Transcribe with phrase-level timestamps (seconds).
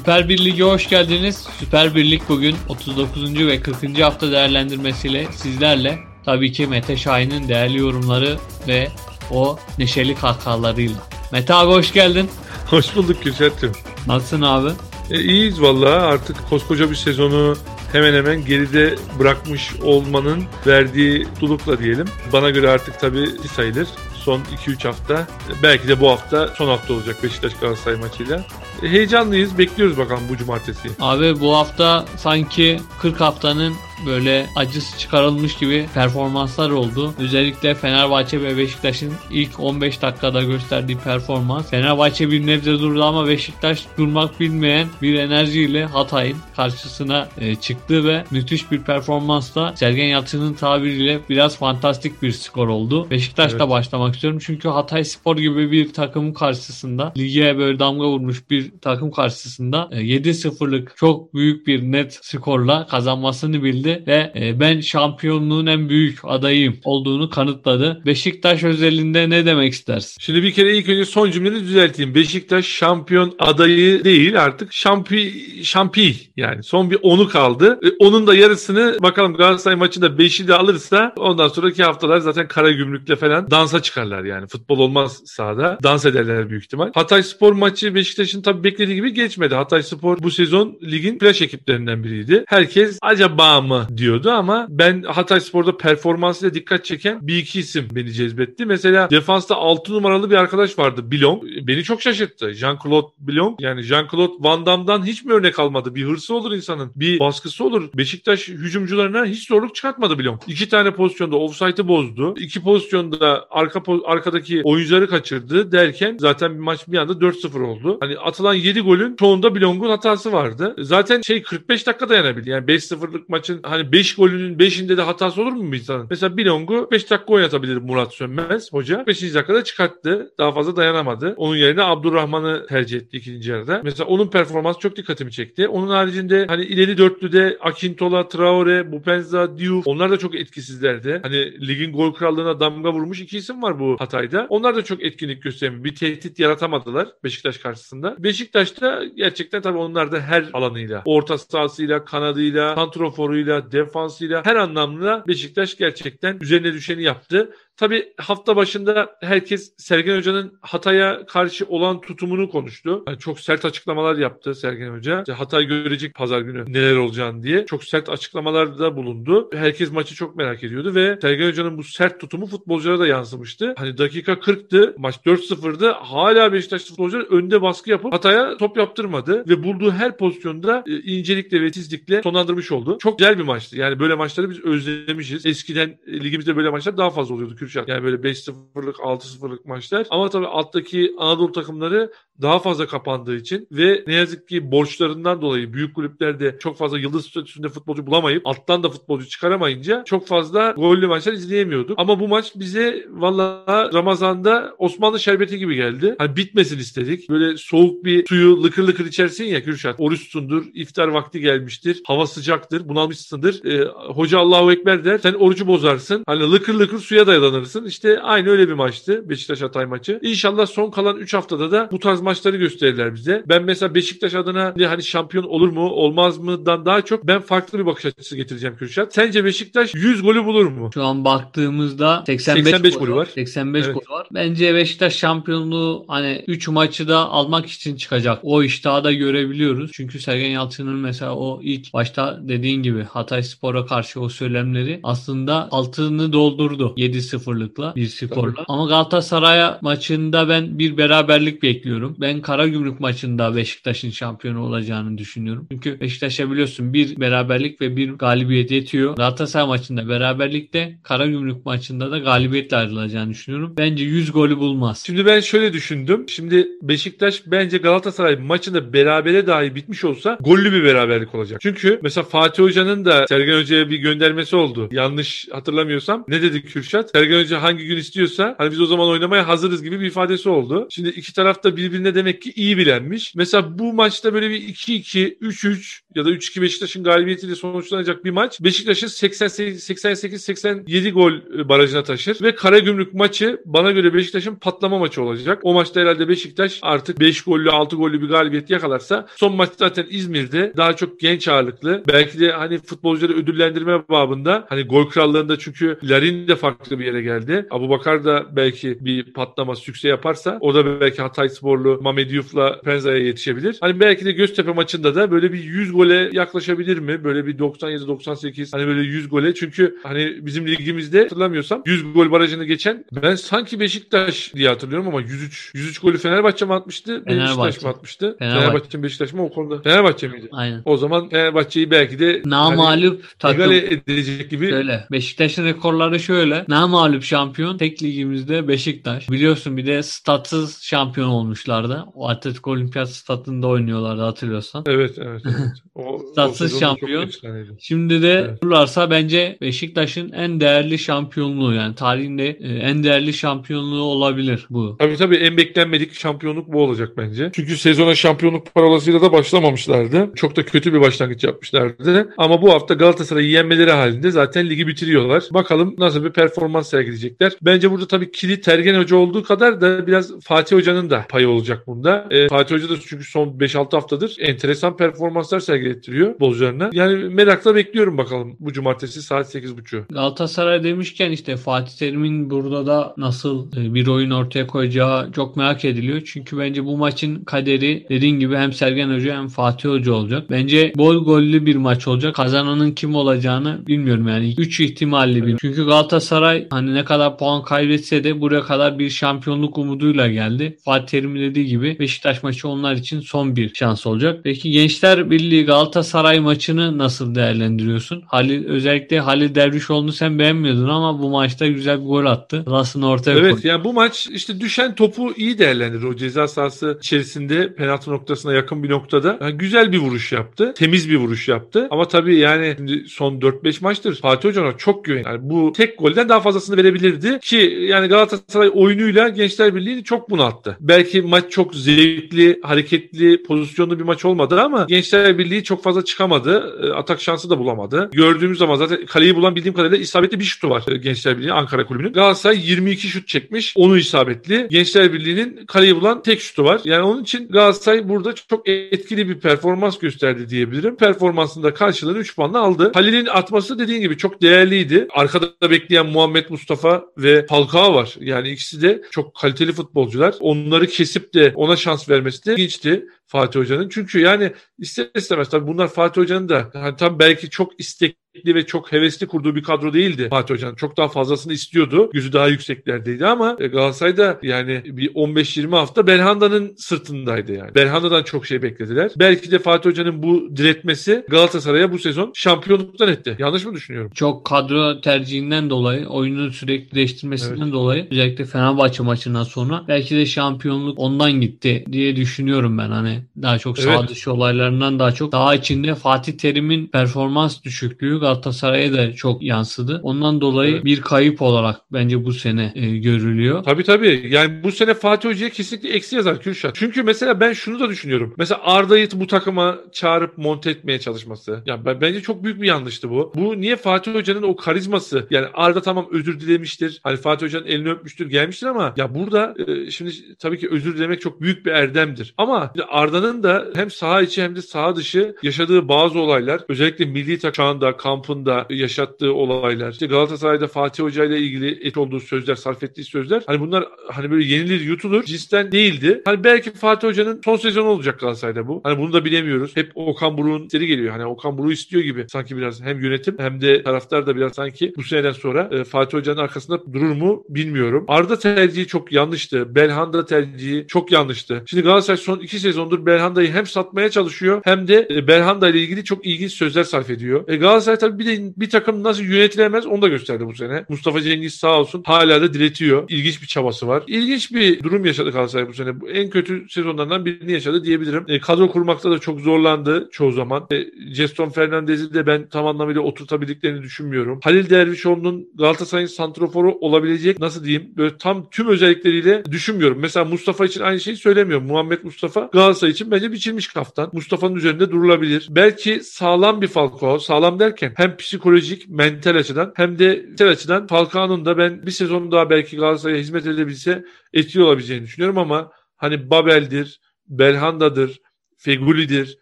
[0.00, 1.46] Süper Bir Lig'e hoş geldiniz.
[1.58, 3.46] Süper Bir Lig bugün 39.
[3.46, 4.00] ve 40.
[4.00, 8.38] hafta değerlendirmesiyle sizlerle tabii ki Mete Şahin'in değerli yorumları
[8.68, 8.88] ve
[9.30, 10.96] o neşeli kahkahalarıyla.
[11.32, 12.30] Mete abi hoş geldin.
[12.66, 13.72] Hoş bulduk Kürşat'cığım.
[14.06, 14.70] Nasılsın abi?
[15.10, 17.56] E, iyiyiz vallahi artık koskoca bir sezonu
[17.92, 22.06] hemen hemen geride bırakmış olmanın verdiği mutlulukla diyelim.
[22.32, 23.26] Bana göre artık tabii
[23.56, 25.26] sayılır son 2-3 hafta.
[25.62, 28.44] Belki de bu hafta son hafta olacak Beşiktaş Galatasaray maçıyla.
[28.80, 29.58] Heyecanlıyız.
[29.58, 30.88] Bekliyoruz bakalım bu cumartesi.
[31.00, 33.74] Abi bu hafta sanki 40 haftanın
[34.06, 37.14] böyle acısı çıkarılmış gibi performanslar oldu.
[37.18, 41.70] Özellikle Fenerbahçe ve Beşiktaş'ın ilk 15 dakikada gösterdiği performans.
[41.70, 48.24] Fenerbahçe bir nebze durdu ama Beşiktaş durmak bilmeyen bir enerjiyle Hatay'ın karşısına e, çıktı ve
[48.30, 53.10] müthiş bir performansla Sergen Yalçın'ın tabiriyle biraz fantastik bir skor oldu.
[53.10, 53.70] Beşiktaş'ta evet.
[53.70, 59.10] başlamak istiyorum çünkü Hatay Spor gibi bir takım karşısında lige böyle damga vurmuş bir takım
[59.10, 65.66] karşısında e, 7-0'lık çok büyük bir net skorla kazanmasını bildi geldi ve e, ben şampiyonluğun
[65.66, 68.02] en büyük adayım olduğunu kanıtladı.
[68.06, 70.16] Beşiktaş özelinde ne demek istersin?
[70.20, 72.14] Şimdi bir kere ilk önce son cümleni düzelteyim.
[72.14, 75.32] Beşiktaş şampiyon adayı değil artık şampi
[75.64, 77.80] şampi yani son bir onu kaldı.
[77.84, 82.70] E, onun da yarısını bakalım Galatasaray maçında 5'i de alırsa ondan sonraki haftalar zaten kara
[82.70, 84.46] gümrükle falan dansa çıkarlar yani.
[84.46, 85.78] Futbol olmaz sahada.
[85.82, 86.90] Dans ederler büyük ihtimal.
[86.94, 89.54] Hatay Spor maçı Beşiktaş'ın tabii beklediği gibi geçmedi.
[89.54, 92.44] Hatay Spor bu sezon ligin flash ekiplerinden biriydi.
[92.46, 98.12] Herkes acaba mı diyordu ama ben Hatay Spor'da performansıyla dikkat çeken bir iki isim beni
[98.12, 98.66] cezbetti.
[98.66, 101.42] Mesela defansta 6 numaralı bir arkadaş vardı Bilong.
[101.62, 102.50] Beni çok şaşırttı.
[102.50, 103.60] Jean-Claude Bilong.
[103.60, 105.94] Yani Jean-Claude Van Damme'dan hiç mi örnek almadı?
[105.94, 106.92] Bir hırsı olur insanın.
[106.96, 107.88] Bir baskısı olur.
[107.94, 110.40] Beşiktaş hücumcularına hiç zorluk çıkartmadı Bilong.
[110.46, 112.34] İki tane pozisyonda offside'ı bozdu.
[112.38, 117.96] İki pozisyonda arka arkadaki oyuncuları kaçırdı derken zaten bir maç bir anda 4-0 oldu.
[118.00, 120.74] Hani atılan 7 golün çoğunda Bilong'un hatası vardı.
[120.78, 122.50] Zaten şey 45 dakika dayanabildi.
[122.50, 126.06] Yani 5-0'lık maçın hani 5 golünün 5'inde de hatası olur mu bir insanın?
[126.10, 129.06] Mesela Bilong'u 5 dakika oynatabilir Murat Sönmez hoca.
[129.06, 129.22] 5.
[129.34, 130.32] dakikada çıkarttı.
[130.38, 131.34] Daha fazla dayanamadı.
[131.36, 133.80] Onun yerine Abdurrahman'ı tercih etti ikinci yarıda.
[133.84, 135.68] Mesela onun performansı çok dikkatimi çekti.
[135.68, 141.20] Onun haricinde hani ileri dörtlüde Akintola, Traore, Bupenza, Diouf onlar da çok etkisizlerdi.
[141.22, 144.46] Hani ligin gol krallığına damga vurmuş iki isim var bu Hatay'da.
[144.48, 145.84] Onlar da çok etkinlik göstermiyor.
[145.84, 148.16] Bir tehdit yaratamadılar Beşiktaş karşısında.
[148.18, 155.76] Beşiktaş'ta gerçekten tabii onlar da her alanıyla, orta sahasıyla, kanadıyla, santroforuyla, defansıyla her anlamda Beşiktaş
[155.76, 157.54] gerçekten üzerine düşeni yaptı.
[157.80, 163.04] Tabi hafta başında herkes Sergen Hoca'nın Hatay'a karşı olan tutumunu konuştu.
[163.06, 165.18] Yani çok sert açıklamalar yaptı Sergen Hoca.
[165.18, 167.66] İşte Hatay görecek pazar günü neler olacağını diye.
[167.66, 169.50] Çok sert açıklamalarda bulundu.
[169.54, 173.74] Herkes maçı çok merak ediyordu ve Sergen Hoca'nın bu sert tutumu futbolculara da yansımıştı.
[173.78, 174.94] Hani dakika 40'tı.
[174.98, 175.90] Maç 4-0'dı.
[175.90, 181.62] Hala Beşiktaş futbolcular önde baskı yapıp Hatay'a top yaptırmadı ve bulduğu her pozisyonda e, incelikle
[181.62, 182.98] ve tizlikle sonlandırmış oldu.
[182.98, 183.76] Çok güzel bir maçtı.
[183.76, 185.46] Yani böyle maçları biz özlemişiz.
[185.46, 187.88] Eskiden e, ligimizde böyle maçlar daha fazla oluyordu Kürşat.
[187.88, 190.06] Yani böyle 5-0'lık 6-0'lık maçlar.
[190.10, 195.72] Ama tabii alttaki Anadolu takımları daha fazla kapandığı için ve ne yazık ki borçlarından dolayı
[195.72, 201.06] büyük kulüplerde çok fazla yıldız statüsünde futbolcu bulamayıp alttan da futbolcu çıkaramayınca çok fazla gollü
[201.06, 201.98] maçlar izleyemiyorduk.
[201.98, 203.64] Ama bu maç bize valla
[203.94, 206.14] Ramazan'da Osmanlı şerbeti gibi geldi.
[206.18, 207.30] Hani bitmesin istedik.
[207.30, 209.94] Böyle soğuk bir suyu lıkır lıkır içersin ya Kürşat.
[209.98, 213.64] Oruçsundur, iftar vakti gelmiştir, hava sıcaktır, bunalmışsındır.
[213.64, 216.24] Ee, hoca Allahu Ekber der, sen orucu bozarsın.
[216.26, 217.26] Hani lıkır lıkır suya
[217.60, 217.84] dayanırsın.
[217.84, 220.20] İşte aynı öyle bir maçtı Beşiktaş Hatay maçı.
[220.22, 223.42] İnşallah son kalan 3 haftada da bu tarz maçları gösterirler bize.
[223.48, 227.86] Ben mesela Beşiktaş adına hani şampiyon olur mu olmaz mıdan daha çok ben farklı bir
[227.86, 229.14] bakış açısı getireceğim Kürşat.
[229.14, 230.90] Sence Beşiktaş 100 golü bulur mu?
[230.94, 233.28] Şu an baktığımızda 85, 85 golü var.
[233.34, 233.94] 85 evet.
[233.94, 234.26] golü var.
[234.32, 238.38] Bence Beşiktaş şampiyonluğu hani 3 maçı da almak için çıkacak.
[238.42, 239.90] O iştahı da görebiliyoruz.
[239.94, 245.68] Çünkü Sergen Yalçın'ın mesela o ilk başta dediğin gibi Hatay Spor'a karşı o söylemleri aslında
[245.70, 246.94] altını doldurdu
[247.40, 248.54] 7-0'lıkla bir skorla.
[248.54, 248.64] Tabii.
[248.68, 252.16] Ama Galatasaray maçında ben bir beraberlik bekliyorum.
[252.20, 255.66] Ben Karagümrük maçında Beşiktaş'ın şampiyonu olacağını düşünüyorum.
[255.70, 259.16] Çünkü Beşiktaş'a biliyorsun bir beraberlik ve bir galibiyet yetiyor.
[259.16, 263.74] Galatasaray maçında beraberlikte Karagümrük maçında da galibiyetle ayrılacağını düşünüyorum.
[263.78, 265.02] Bence 100 golü bulmaz.
[265.06, 266.24] Şimdi ben şöyle düşündüm.
[266.28, 271.60] Şimdi Beşiktaş bence Galatasaray maçında berabere dahi bitmiş olsa gollü bir beraberlik olacak.
[271.60, 274.88] Çünkü mesela Fatih Hoca'nın da Sergen Hoca'ya bir göndermesi oldu.
[274.92, 276.24] Yanlış hatırlamıyorsam.
[276.28, 277.10] Ne dedi Kürşat?
[277.10, 280.86] Sergen Hoca hangi gün istiyorsa hani biz o zaman oynamaya hazırız gibi bir ifadesi oldu.
[280.90, 283.34] Şimdi iki taraf da birbirine demek ki iyi bilenmiş.
[283.34, 288.60] Mesela bu maçta böyle bir 2-2, 3-3 ya da 3-2 Beşiktaş'ın galibiyetiyle sonuçlanacak bir maç.
[288.60, 295.60] Beşiktaş'ı 88-87 gol e, barajına taşır ve Karagümrük maçı bana göre Beşiktaş'ın patlama maçı olacak.
[295.62, 300.06] O maçta herhalde Beşiktaş artık 5 gollü 6 gollü bir galibiyet yakalarsa son maç zaten
[300.10, 302.02] İzmir'de daha çok genç ağırlıklı.
[302.08, 307.19] Belki de hani futbolcuları ödüllendirme babında hani gol krallığında çünkü Larin de farklı bir yere
[307.20, 307.66] geldi.
[307.70, 312.00] Abu Bakar da belki bir patlama sükse yaparsa o da belki Hatay Sporlu
[312.30, 313.76] Yuf'la Penza'ya yetişebilir.
[313.80, 317.24] Hani belki de Göztepe maçında da böyle bir 100 gole yaklaşabilir mi?
[317.24, 322.64] Böyle bir 97-98 hani böyle 100 gole çünkü hani bizim ligimizde hatırlamıyorsam 100 gol barajını
[322.64, 327.24] geçen ben sanki Beşiktaş diye hatırlıyorum ama 103 103 golü Fenerbahçe mi atmıştı?
[327.24, 327.62] Fenerbahçe.
[327.62, 328.36] Beşiktaş mı atmıştı?
[328.38, 328.66] Fenerbahçe.
[328.66, 329.82] Fenerbahçe mi Beşiktaş mı o konuda?
[329.82, 330.48] Fenerbahçe miydi?
[330.52, 330.82] Aynen.
[330.84, 333.60] O zaman Fenerbahçe'yi belki de hani Namalup takım.
[333.60, 335.04] egale edecek gibi Şöyle.
[335.12, 336.64] Beşiktaş'ın rekorları şöyle.
[336.68, 339.30] Namalup şampiyon tek ligimizde Beşiktaş.
[339.30, 342.04] Biliyorsun bir de statsız şampiyon olmuşlardı.
[342.14, 344.84] O Atletico Olimpiyat statında oynuyorlardı hatırlıyorsan.
[344.86, 345.56] Evet evet evet.
[345.94, 347.30] O, Statsız o şampiyon.
[347.78, 348.64] Şimdi de Evet.
[348.64, 354.96] olurlarsa bence Beşiktaş'ın en değerli şampiyonluğu yani tarihinde e, en değerli şampiyonluğu olabilir bu.
[354.98, 357.50] Tabii tabii en beklenmedik şampiyonluk bu olacak bence.
[357.54, 360.30] Çünkü sezona şampiyonluk parolasıyla da başlamamışlardı.
[360.36, 362.34] Çok da kötü bir başlangıç yapmışlardı.
[362.38, 365.44] Ama bu hafta Galatasaray'ı yenmeleri halinde zaten ligi bitiriyorlar.
[365.50, 367.52] Bakalım nasıl bir performans sergileyecekler.
[367.62, 371.86] Bence burada tabii kilit Tergen Hoca olduğu kadar da biraz Fatih Hoca'nın da payı olacak
[371.86, 372.26] bunda.
[372.30, 376.90] Ee, Fatih Hoca da çünkü son 5-6 haftadır enteresan performanslar sergilettiriyor futbolcularına.
[376.92, 380.12] Yani merakla bekliyorum bakalım bu cumartesi saat 8.30.
[380.12, 385.84] Galatasaray demişken işte Fatih Terim'in burada da nasıl e, bir oyun ortaya koyacağı çok merak
[385.84, 386.22] ediliyor.
[386.24, 390.50] Çünkü bence bu maçın kaderi dediğin gibi hem Sergen Hoca hem Fatih Hoca olacak.
[390.50, 392.34] Bence bol gollü bir maç olacak.
[392.34, 394.54] Kazananın kim olacağını bilmiyorum yani.
[394.58, 395.56] 3 ihtimalli bir.
[395.60, 400.76] Çünkü Galatasaray hani ne kadar puan kaybetse de buraya kadar bir şampiyonluk umuduyla geldi.
[400.84, 404.40] Fatih Terim'in dediği gibi Beşiktaş maçı onlar için son bir şans olacak.
[404.44, 408.22] Peki Gençler Birliği Galatasaray maçını nasıl değerlendiriyorsun?
[408.26, 412.64] Halil özellikle Halil Dervişoğlu'nu sen beğenmiyordun ama bu maçta güzel bir gol attı.
[412.70, 413.66] Rasını ortaya Evet koydu.
[413.68, 416.06] yani bu maç işte düşen topu iyi değerlendirdi.
[416.06, 419.38] O ceza sahası içerisinde penaltı noktasına yakın bir noktada.
[419.40, 420.74] Yani güzel bir vuruş yaptı.
[420.76, 421.88] Temiz bir vuruş yaptı.
[421.90, 425.22] Ama tabii yani şimdi son 4-5 maçtır Fatih Hoca ona çok güven.
[425.26, 430.76] Yani bu tek golden daha fazlasını verebilirdi ki yani Galatasaray oyunuyla Gençler Birliği'ni çok bunalttı.
[430.80, 436.76] Belki maç çok zevkli, hareketli, pozisyonlu bir maç olmadı ama Gençler Birliği çok fazla çıkamadı.
[436.82, 438.10] E, Atak şansı da bulamadı.
[438.12, 441.86] Gördüğümüz zaman zaten kaleyi bulan bildiğim kadarıyla isabetli bir şutu var e, Gençler Birliği Ankara
[441.86, 442.12] Kulübü'nün.
[442.12, 443.74] Galatasaray 22 şut çekmiş.
[443.76, 444.66] Onu isabetli.
[444.70, 446.80] Gençler Birliği'nin kaleyi bulan tek şutu var.
[446.84, 450.96] Yani onun için Galatasaray burada çok etkili bir performans gösterdi diyebilirim.
[450.96, 452.90] Performansında karşılığını 3 puanla aldı.
[452.94, 455.08] Halil'in atması dediğin gibi çok değerliydi.
[455.10, 456.69] Arkada bekleyen Muhammed Mustafa
[457.18, 458.16] ve Falcao var.
[458.20, 460.34] Yani ikisi de çok kaliteli futbolcular.
[460.40, 463.06] Onları kesip de ona şans vermesi de ilginçti.
[463.30, 463.88] Fatih Hoca'nın.
[463.88, 468.66] Çünkü yani ister istemez tabii bunlar Fatih Hoca'nın da hani tam belki çok istekli ve
[468.66, 470.74] çok hevesli kurduğu bir kadro değildi Fatih Hoca'nın.
[470.74, 472.10] Çok daha fazlasını istiyordu.
[472.14, 477.74] Yüzü daha yükseklerdeydi ama e, Galatasaray'da yani bir 15-20 hafta Belhanda'nın sırtındaydı yani.
[477.74, 479.10] Belhanda'dan çok şey beklediler.
[479.16, 483.36] Belki de Fatih Hoca'nın bu diretmesi Galatasaray'a bu sezon şampiyonluktan etti.
[483.38, 484.10] Yanlış mı düşünüyorum?
[484.14, 490.98] Çok kadro tercihinden dolayı, oyunu sürekli değiştirmesinden dolayı özellikle Fenerbahçe maçından sonra belki de şampiyonluk
[490.98, 492.90] ondan gitti diye düşünüyorum ben.
[492.90, 494.08] Hani daha çok sağ Evet.
[494.10, 500.00] dışı olaylarından daha çok daha içinde Fatih Terim'in performans düşüklüğü Galatasaray'a da çok yansıdı.
[500.02, 500.84] Ondan dolayı Evet.
[500.84, 503.62] bir kayıp olarak bence bu sene e, görülüyor.
[503.62, 504.28] Tabii tabii.
[504.30, 506.74] Yani bu sene Fatih Hoca'ya kesinlikle eksi yazar Kürşat.
[506.74, 508.34] Çünkü mesela ben şunu da düşünüyorum.
[508.38, 511.62] Mesela Arda'yı bu takıma çağırıp monte etmeye çalışması.
[511.66, 513.32] Ya ben, bence çok büyük bir yanlıştı bu.
[513.34, 515.26] Bu niye Fatih Hoca'nın o karizması?
[515.30, 517.00] Yani Arda tamam özür dilemiştir.
[517.02, 521.20] Hani Fatih Hoca'nın elini öpmüştür, gelmiştir ama ya burada e, şimdi tabii ki özür dilemek
[521.20, 522.34] çok büyük bir erdemdir.
[522.38, 522.72] Ama
[523.10, 527.52] Arda'nın da hem saha içi hem de saha dışı yaşadığı bazı olaylar özellikle milli takım
[527.52, 529.92] çağında, kampında yaşattığı olaylar.
[529.92, 533.42] İşte Galatasaray'da Fatih Hoca ile ilgili et olduğu sözler, sarf ettiği sözler.
[533.46, 536.22] Hani bunlar hani böyle yenilir yutulur cinsten değildi.
[536.24, 538.80] Hani belki Fatih Hoca'nın son sezonu olacak Galatasaray'da bu.
[538.84, 539.76] Hani bunu da bilemiyoruz.
[539.76, 541.12] Hep Okan Buruk'un seri geliyor.
[541.12, 544.92] Hani Okan Buruk istiyor gibi sanki biraz hem yönetim hem de taraftar da biraz sanki
[544.96, 548.04] bu seneden sonra e, Fatih Hoca'nın arkasında durur mu bilmiyorum.
[548.08, 549.74] Arda tercihi çok yanlıştı.
[549.74, 551.62] Belhanda tercihi çok yanlıştı.
[551.66, 552.58] Şimdi Galatasaray son iki
[552.90, 557.10] sezondur Belhanda'yı hem satmaya çalışıyor hem de e, Belhanda ile ilgili çok ilginç sözler sarf
[557.10, 557.44] ediyor.
[557.48, 560.84] E, Galatasaray tabii bir de bir takım nasıl yönetilemez onu da gösterdi bu sene.
[560.88, 563.04] Mustafa Cengiz sağ olsun hala da diretiyor.
[563.08, 564.02] İlginç bir çabası var.
[564.06, 565.92] İlginç bir durum yaşadı Galatasaray bu sene.
[566.12, 568.24] En kötü sezonlardan birini yaşadı diyebilirim.
[568.28, 570.66] E, kadro kurmakta da çok zorlandı çoğu zaman.
[570.72, 574.40] E, Jeston Fernandez'i de ben tam anlamıyla oturtabildiklerini düşünmüyorum.
[574.44, 579.98] Halil Dervişoğlu'nun Galatasaray'ın santroforu olabilecek nasıl diyeyim böyle tam tüm özellikleriyle düşünmüyorum.
[580.00, 581.66] Mesela Mustafa için aynı şeyi söylemiyorum.
[581.66, 584.10] Muhammed Mustafa Galatasaray için bence biçilmiş kaftan.
[584.12, 585.46] Mustafa'nın üzerinde durulabilir.
[585.50, 587.18] Belki sağlam bir Falcao.
[587.18, 592.32] Sağlam derken hem psikolojik, mental açıdan hem de mental açıdan Falcao'nun da ben bir sezon
[592.32, 598.20] daha belki Galatasaray'a hizmet edebilse etkili olabileceğini düşünüyorum ama hani Babel'dir, Belhanda'dır,
[598.56, 599.38] Feguli'dir,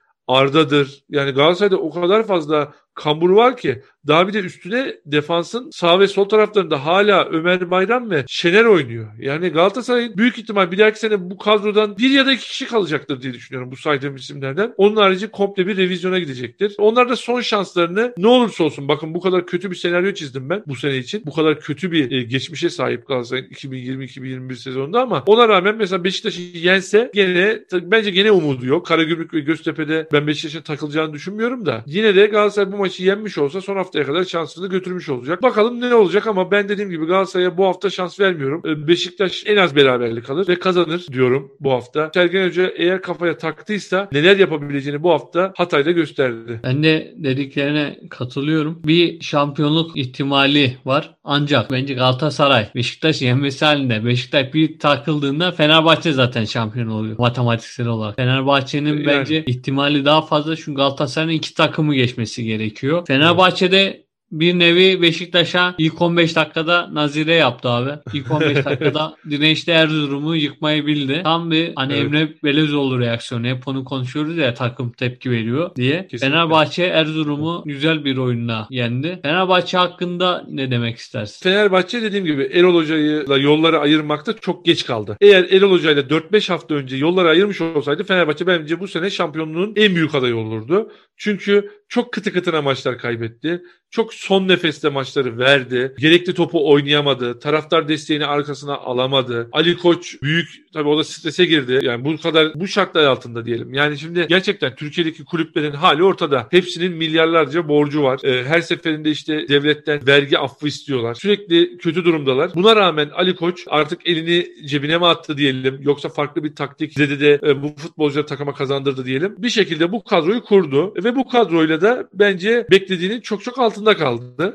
[0.26, 1.04] Arda'dır.
[1.09, 6.09] Yani Galatasaray'da o kadar fazla kambur var ki daha bir de üstüne defansın sağ ve
[6.09, 9.09] sol taraflarında hala Ömer Bayram ve Şener oynuyor.
[9.19, 13.23] Yani Galatasaray'ın büyük ihtimal bir dahaki sene bu kadrodan bir ya da iki kişi kalacaktır
[13.23, 14.75] diye düşünüyorum bu saydığım isimlerden.
[14.77, 16.75] Onun harici komple bir revizyona gidecektir.
[16.79, 20.62] Onlar da son şanslarını ne olursa olsun bakın bu kadar kötü bir senaryo çizdim ben
[20.67, 21.23] bu sene için.
[21.27, 26.43] Bu kadar kötü bir e, geçmişe sahip Galatasaray'ın 2020-2021 sezonunda ama ona rağmen mesela Beşiktaş'ı
[26.43, 28.87] yense gene bence gene umudu yok.
[28.87, 33.61] Karagümrük ve Göztepe'de ben Beşiktaş'ın takılacağını düşünmüyorum da yine de Galatasaray bu maçı yenmiş olsa
[33.61, 35.43] son haftaya kadar şansını götürmüş olacak.
[35.43, 38.62] Bakalım ne olacak ama ben dediğim gibi Galatasaray'a bu hafta şans vermiyorum.
[38.67, 42.11] Ee, Beşiktaş en az beraberlik alır ve kazanır diyorum bu hafta.
[42.14, 46.61] Sergen Hoca eğer kafaya taktıysa neler yapabileceğini bu hafta Hatay'da gösterdi.
[46.64, 48.83] Ben de dediklerine katılıyorum.
[48.85, 51.14] Bir şampiyonluk ihtimali var.
[51.25, 58.17] Ancak bence Galatasaray Beşiktaş yenmesi halinde Beşiktaş bir takıldığında Fenerbahçe zaten şampiyon oluyor matematiksel olarak.
[58.17, 59.07] Fenerbahçe'nin yani.
[59.07, 63.07] bence ihtimali daha fazla çünkü Galatasaray'ın iki takımı geçmesi gerekiyor.
[63.07, 63.88] Fenerbahçe'de
[64.32, 67.90] bir nevi Beşiktaş'a ilk 15 dakikada nazire yaptı abi.
[68.12, 71.20] İlk 15 dakikada Dirençli Erzurum'u yıkmayı bildi.
[71.25, 72.04] Tam bir hani evet.
[72.04, 73.47] Emre Belezoğlu reaksiyonu.
[73.47, 76.02] Hep onu konuşuyoruz ya takım tepki veriyor diye.
[76.02, 76.18] Kesinlikle.
[76.18, 79.18] Fenerbahçe Erzurum'u güzel bir oyunla yendi.
[79.23, 81.50] Fenerbahçe hakkında ne demek istersin?
[81.50, 85.16] Fenerbahçe dediğim gibi Erol Hoca'yla yolları ayırmakta çok geç kaldı.
[85.20, 89.94] Eğer Erol Hoca'yla 4-5 hafta önce yolları ayırmış olsaydı Fenerbahçe bence bu sene şampiyonluğun en
[89.94, 90.92] büyük adayı olurdu.
[91.16, 93.62] Çünkü çok kıtı kıtına maçlar kaybetti.
[93.90, 95.94] Çok son nefeste maçları verdi.
[95.98, 97.38] Gerekli topu oynayamadı.
[97.38, 99.48] Taraftar desteğini arkasına alamadı.
[99.52, 101.80] Ali Koç büyük tabii o da strese girdi.
[101.82, 103.75] Yani bu kadar bu şartlar altında diyelim.
[103.75, 106.46] Yani şimdi gerçekten Türkiye'deki kulüplerin hali ortada.
[106.50, 108.20] Hepsinin milyarlarca borcu var.
[108.25, 111.14] Ee, her seferinde işte devletten vergi affı istiyorlar.
[111.14, 112.50] Sürekli kötü durumdalar.
[112.54, 117.20] Buna rağmen Ali Koç artık elini cebine mi attı diyelim yoksa farklı bir taktik dedi
[117.20, 119.34] de e, bu futbolcuları takıma kazandırdı diyelim.
[119.38, 124.08] Bir şekilde bu kadroyu kurdu ve bu kadroyla da bence beklediğinin çok çok altında kaldı.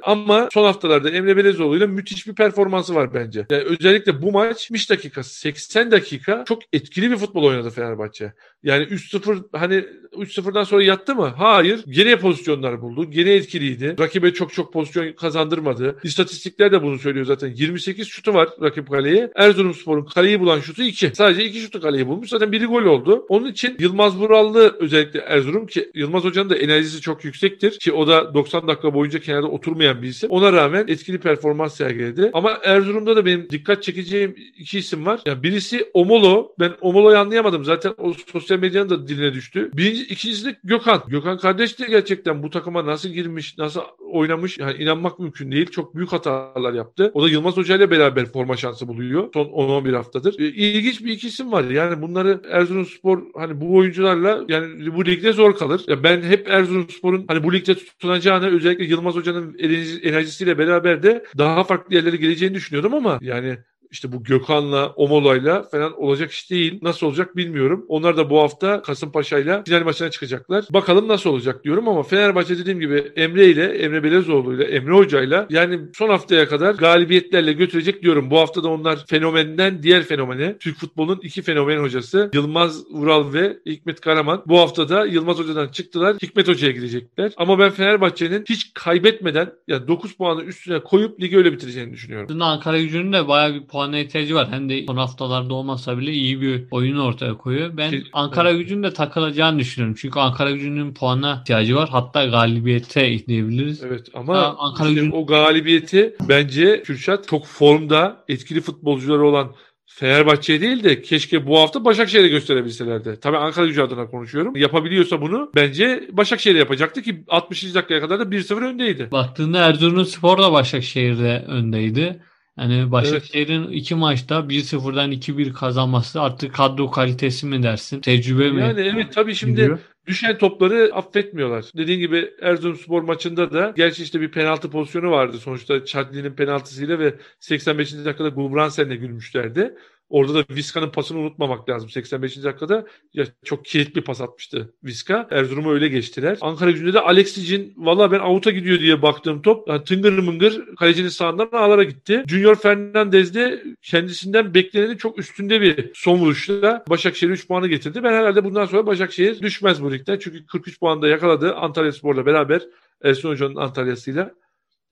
[0.03, 3.45] Ama son haftalarda Emre Belezoğlu ile müthiş bir performansı var bence.
[3.49, 8.33] Yani özellikle bu maç 70 dakika 80 dakika çok etkili bir futbol oynadı Fenerbahçe.
[8.63, 11.33] Yani 3-0 hani 3-0'dan sonra yattı mı?
[11.37, 11.83] Hayır.
[11.87, 13.11] Gene pozisyonlar buldu.
[13.11, 13.95] Gene etkiliydi.
[13.99, 15.99] Rakibe çok çok pozisyon kazandırmadı.
[16.03, 17.47] İstatistikler de bunu söylüyor zaten.
[17.55, 19.31] 28 şutu var rakip kaleye.
[19.35, 21.11] Erzurumspor'un kaleyi bulan şutu 2.
[21.15, 22.29] Sadece 2 şutu kaleyi bulmuş.
[22.29, 23.25] Zaten biri gol oldu.
[23.29, 27.79] Onun için Yılmaz Vurallı özellikle Erzurum ki Yılmaz Hoca'nın da enerjisi çok yüksektir.
[27.79, 30.29] Ki o da 90 dakika boyunca kenarda oturmayan bir isim.
[30.29, 32.31] Ona rağmen etkili performans sergiledi.
[32.33, 35.21] Ama Erzurum'da da benim dikkat çekeceğim iki isim var.
[35.25, 36.53] Yani birisi Omolo.
[36.59, 37.63] Ben Omolo'yu anlayamadım.
[37.63, 39.71] Zaten o sosyal medyanın da diline düştü.
[39.73, 41.03] Birinci, ikincisi de Gökhan.
[41.07, 43.81] Gökhan kardeş de gerçekten bu takıma nasıl girmiş, nasıl
[44.13, 45.65] oynamış yani inanmak mümkün değil.
[45.65, 47.11] Çok büyük hatalar yaptı.
[47.13, 49.29] O da Yılmaz Hoca ile beraber forma şansı buluyor.
[49.33, 50.39] Son 10-11 haftadır.
[50.39, 51.63] E, ilginç bir iki var.
[51.63, 55.81] Yani bunları Erzurumspor hani bu oyuncularla yani bu ligde zor kalır.
[55.87, 59.57] Ya ben hep Erzurumspor'un hani bu ligde tutunacağını özellikle Yılmaz Hoca'nın
[60.03, 63.57] enerjisiyle beraber de daha farklı yerlere geleceğini düşünüyordum ama yani
[63.93, 66.79] işte bu Gökhan'la, Omola'yla falan olacak iş değil.
[66.81, 67.85] Nasıl olacak bilmiyorum.
[67.87, 70.65] Onlar da bu hafta Kasımpaşa'yla final maçına çıkacaklar.
[70.69, 75.21] Bakalım nasıl olacak diyorum ama Fenerbahçe dediğim gibi Emre ile, Emre Belezoğlu ile, Emre Hoca
[75.21, 78.31] ile yani son haftaya kadar galibiyetlerle götürecek diyorum.
[78.31, 83.57] Bu hafta da onlar fenomenden diğer fenomene, Türk futbolunun iki fenomen hocası Yılmaz Vural ve
[83.65, 84.43] Hikmet Karaman.
[84.47, 86.17] Bu hafta da Yılmaz Hoca'dan çıktılar.
[86.21, 87.31] Hikmet Hoca'ya gidecekler.
[87.37, 92.41] Ama ben Fenerbahçe'nin hiç kaybetmeden yani 9 puanı üstüne koyup ligi öyle bitireceğini düşünüyorum.
[92.41, 94.47] Ankara gücünün de bayağı bir puan puana ihtiyacı var.
[94.51, 97.77] Hem de son haftalarda olmasa bile iyi bir oyun ortaya koyuyor.
[97.77, 99.95] Ben Ankara gücünün de takılacağını düşünüyorum.
[99.99, 101.89] Çünkü Ankara gücünün puana ihtiyacı var.
[101.89, 103.83] Hatta galibiyete diyebiliriz.
[103.83, 105.15] Evet ama ha, Ankara işte gücünün...
[105.15, 109.51] o galibiyeti bence Kürşat çok formda etkili futbolcuları olan
[109.85, 113.19] Fenerbahçe değil de keşke bu hafta Başakşehir'e gösterebilselerdi.
[113.21, 114.55] Tabii Ankara gücü adına konuşuyorum.
[114.55, 117.75] Yapabiliyorsa bunu bence Başakşehir'e yapacaktı ki 60.
[117.75, 119.11] dakikaya kadar da 1-0 öndeydi.
[119.11, 122.21] Baktığında Erzurumspor da Başakşehir'de öndeydi.
[122.57, 123.75] Yani Başakşehir'in evet.
[123.75, 128.01] iki maçta 1-0'dan 2-1 kazanması artık kadro kalitesi mi dersin?
[128.01, 128.61] Tecrübe mi?
[128.61, 131.65] Yani evet tabii şimdi düşen topları affetmiyorlar.
[131.77, 137.15] Dediğin gibi Erzurumspor maçında da gerçi işte bir penaltı pozisyonu vardı sonuçta Chadli'nin penaltısıyla ve
[137.39, 137.93] 85.
[137.93, 139.75] dakikada Gulbransen'le gülmüşlerdi.
[140.13, 141.89] Orada da Viska'nın pasını unutmamak lazım.
[141.89, 142.43] 85.
[142.43, 145.27] dakikada ya çok kilit bir pas atmıştı Viska.
[145.31, 146.37] Erzurum'u öyle geçtiler.
[146.41, 151.09] Ankara gücünde de Alexic'in valla ben avuta gidiyor diye baktığım top yani tıngır mıngır kalecinin
[151.09, 152.23] sağından ağlara gitti.
[152.27, 158.03] Junior Fernandez de kendisinden beklenenin çok üstünde bir son vuruşla Başakşehir 3 puanı getirdi.
[158.03, 160.19] Ben herhalde bundan sonra Başakşehir düşmez bu ligden.
[160.19, 162.61] Çünkü 43 puanda yakaladı Antalya Spor'la beraber
[163.03, 164.31] Ersun Hoca'nın Antalya'sıyla.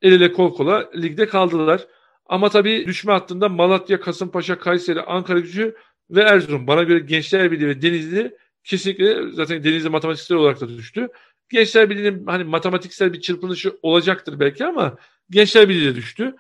[0.01, 1.87] El ele kol kola ligde kaldılar.
[2.31, 5.75] Ama tabii düşme hattında Malatya, Kasımpaşa, Kayseri, Ankara gücü
[6.09, 6.67] ve Erzurum.
[6.67, 11.07] Bana göre Gençler Birliği ve Denizli kesinlikle zaten Denizli matematiksel olarak da düştü.
[11.50, 14.95] Gençler Birliği'nin hani matematiksel bir çırpınışı olacaktır belki ama
[15.29, 16.35] Gençler Birliği de düştü.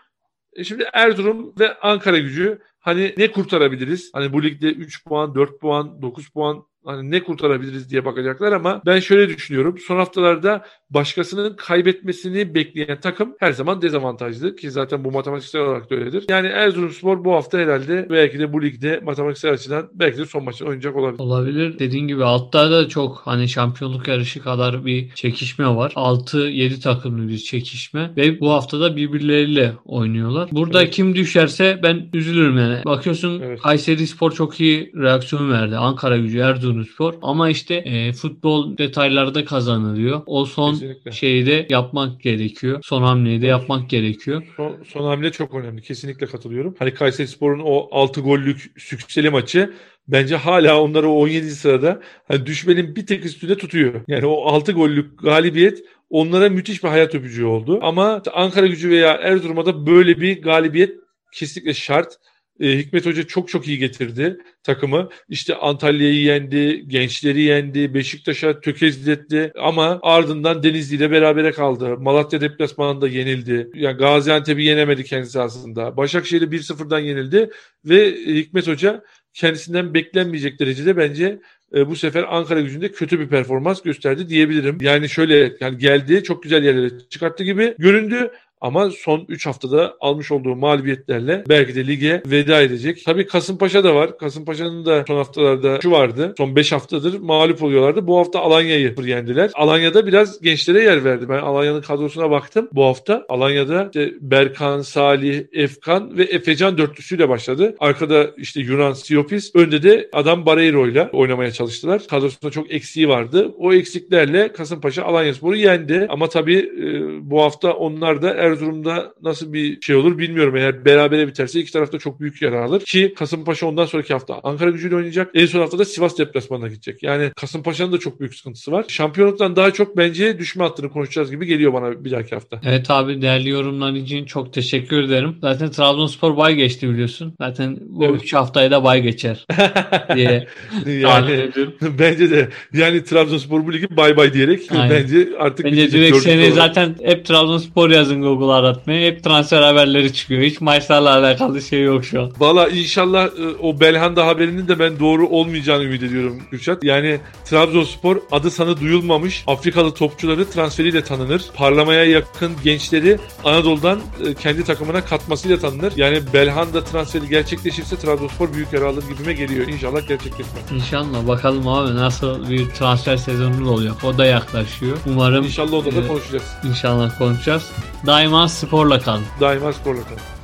[0.53, 4.09] E şimdi Erzurum ve Ankara gücü hani ne kurtarabiliriz?
[4.13, 8.81] Hani bu ligde 3 puan, 4 puan, 9 puan hani ne kurtarabiliriz diye bakacaklar ama
[8.85, 9.77] ben şöyle düşünüyorum.
[9.87, 15.95] Son haftalarda başkasının kaybetmesini bekleyen takım her zaman dezavantajlı ki zaten bu matematiksel olarak da
[15.95, 16.25] öyledir.
[16.29, 20.67] Yani Erzurumspor bu hafta herhalde belki de bu ligde matematiksel açıdan belki de son maçını
[20.67, 21.19] oynayacak olabilir.
[21.19, 21.79] Olabilir.
[21.79, 25.91] Dediğin gibi altta da çok hani şampiyonluk yarışı kadar bir çekişme var.
[25.95, 30.49] 6-7 takımlı bir çekişme ve bu haftada birbirleriyle oynuyorlar.
[30.51, 30.93] Burada evet.
[30.93, 32.85] kim düşerse ben üzülürüm yani.
[32.85, 33.61] Bakıyorsun evet.
[33.61, 35.77] Kayseri Spor çok iyi reaksiyon verdi.
[35.77, 36.37] Ankara gücü,
[36.71, 40.21] Erzurumspor ama işte e, futbol detaylarda kazanılıyor.
[40.25, 41.11] O son Kesinlikle.
[41.11, 42.79] şeyi de yapmak gerekiyor.
[42.83, 44.43] Son hamleyi de yapmak gerekiyor.
[44.57, 45.81] Son, son hamle çok önemli.
[45.81, 46.75] Kesinlikle katılıyorum.
[46.79, 49.73] Hani Kayseri Spor'un o 6 gollük sükseli maçı
[50.07, 51.49] bence hala onları 17.
[51.51, 54.01] sırada hani düşmenin bir tek üstünde tutuyor.
[54.07, 57.79] Yani o 6 gollük galibiyet onlara müthiş bir hayat öpücüğü oldu.
[57.81, 60.91] Ama Ankara gücü veya Erzurum'a da böyle bir galibiyet
[61.33, 62.17] kesinlikle şart.
[62.59, 65.09] E, Hikmet Hoca çok çok iyi getirdi takımı.
[65.29, 71.97] İşte Antalya'yı yendi, gençleri yendi, Beşiktaş'a tökezletti ama ardından Denizli ile berabere kaldı.
[71.97, 73.69] Malatya deplasmanında yenildi.
[73.73, 75.97] Yani Gaziantep'i yenemedi kendisi aslında.
[75.97, 77.49] Başakşehir'i 1-0'dan yenildi
[77.85, 79.03] ve Hikmet Hoca
[79.33, 81.39] kendisinden beklenmeyecek derecede bence
[81.75, 84.77] e, bu sefer Ankara gücünde kötü bir performans gösterdi diyebilirim.
[84.81, 88.31] Yani şöyle yani geldi çok güzel yerlere çıkarttı gibi göründü
[88.61, 93.05] ama son 3 haftada almış olduğu mağlubiyetlerle belki de lige veda edecek.
[93.05, 94.17] Tabii Kasımpaşa da var.
[94.17, 96.33] Kasımpaşa'nın da son haftalarda şu vardı.
[96.37, 98.07] Son 5 haftadır mağlup oluyorlardı.
[98.07, 99.51] Bu hafta Alanya'yı yendiler.
[99.53, 101.29] Alanya'da biraz gençlere yer verdi.
[101.29, 103.25] Ben Alanya'nın kadrosuna baktım bu hafta.
[103.29, 107.75] Alanya'da işte Berkan, Salih, Efkan ve Efecan dörtlüsüyle başladı.
[107.79, 109.51] Arkada işte Yunan, Siopis.
[109.55, 112.01] Önde de adam Barreiro ile oynamaya çalıştılar.
[112.09, 113.51] Kadrosunda çok eksiği vardı.
[113.57, 116.07] O eksiklerle Kasımpaşa Alanya Sporu yendi.
[116.09, 116.85] Ama tabii e,
[117.31, 120.55] bu hafta onlar da er Erzurum'da nasıl bir şey olur bilmiyorum.
[120.55, 122.79] Eğer berabere biterse iki tarafta çok büyük yer alır.
[122.79, 125.31] Ki Kasımpaşa ondan sonraki hafta Ankara gücüyle oynayacak.
[125.33, 127.03] En son haftada Sivas deplasmanına gidecek.
[127.03, 128.85] Yani Kasımpaşa'nın da çok büyük sıkıntısı var.
[128.87, 132.61] Şampiyonluktan daha çok bence düşme hattını konuşacağız gibi geliyor bana bir dahaki hafta.
[132.65, 135.37] Evet abi değerli yorumlar için çok teşekkür ederim.
[135.41, 137.33] Zaten Trabzonspor bay geçti biliyorsun.
[137.39, 138.23] Zaten bu evet.
[138.23, 139.45] üç haftaya da bay geçer
[140.15, 140.47] diye
[140.85, 141.49] yani,
[141.99, 144.89] bence de yani Trabzonspor bu ligi bay bay diyerek Aynen.
[144.89, 150.13] bence artık bence direkt seni zaten hep Trabzonspor yazın Google Google aratmaya hep transfer haberleri
[150.13, 150.41] çıkıyor.
[150.41, 152.31] Hiç maçlarla alakalı şey yok şu an.
[152.39, 153.29] Valla inşallah e,
[153.61, 156.83] o Belhanda haberinin de ben doğru olmayacağını ümit ediyorum Kürşat.
[156.83, 161.41] Yani Trabzonspor adı sana duyulmamış Afrikalı topçuları transferiyle tanınır.
[161.53, 165.93] Parlamaya yakın gençleri Anadolu'dan e, kendi takımına katmasıyla tanınır.
[165.95, 169.67] Yani Belhanda transferi gerçekleşirse Trabzonspor büyük yer alır gibime geliyor.
[169.67, 170.71] İnşallah gerçekleşmez.
[170.71, 171.27] İnşallah.
[171.27, 173.95] Bakalım abi nasıl bir transfer sezonu oluyor.
[174.03, 174.97] O da yaklaşıyor.
[175.07, 176.43] Umarım İnşallah o da, da konuşacağız.
[176.63, 177.71] İnşallah konuşacağız.
[178.05, 179.23] Daima sporla kalın.
[179.39, 180.40] Daima sporla kalın.